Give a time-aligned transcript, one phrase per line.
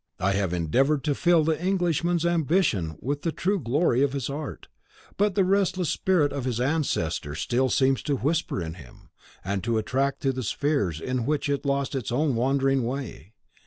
[0.19, 4.67] I have endeavoured to fill the Englishman's ambition with the true glory of his art;
[5.15, 9.11] but the restless spirit of his ancestor still seems to whisper in him,
[9.45, 13.33] and to attract to the spheres in which it lost its own wandering way.